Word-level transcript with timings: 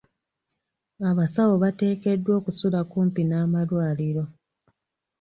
Abasawo 1.09 1.53
bateekeddwa 1.63 2.31
okusula 2.39 2.79
kumpi 2.91 3.21
n'amalwaliro. 3.25 4.23